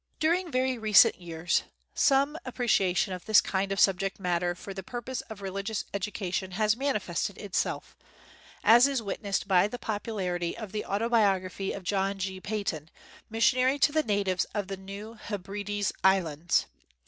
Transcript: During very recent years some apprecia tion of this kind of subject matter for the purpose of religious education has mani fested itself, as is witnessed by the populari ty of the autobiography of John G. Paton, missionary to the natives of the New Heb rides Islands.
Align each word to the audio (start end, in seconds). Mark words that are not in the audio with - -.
During 0.19 0.51
very 0.51 0.79
recent 0.79 1.21
years 1.21 1.61
some 1.93 2.35
apprecia 2.43 2.97
tion 2.97 3.13
of 3.13 3.25
this 3.25 3.39
kind 3.39 3.71
of 3.71 3.79
subject 3.79 4.19
matter 4.19 4.55
for 4.55 4.73
the 4.73 4.81
purpose 4.81 5.21
of 5.29 5.43
religious 5.43 5.83
education 5.93 6.53
has 6.53 6.75
mani 6.75 6.97
fested 6.97 7.37
itself, 7.37 7.95
as 8.63 8.87
is 8.87 9.03
witnessed 9.03 9.47
by 9.47 9.67
the 9.67 9.77
populari 9.77 10.55
ty 10.55 10.59
of 10.59 10.71
the 10.71 10.85
autobiography 10.87 11.71
of 11.71 11.83
John 11.83 12.17
G. 12.17 12.41
Paton, 12.41 12.89
missionary 13.29 13.77
to 13.77 13.91
the 13.91 14.01
natives 14.01 14.45
of 14.55 14.69
the 14.69 14.75
New 14.77 15.13
Heb 15.21 15.47
rides 15.47 15.91
Islands. 16.03 16.65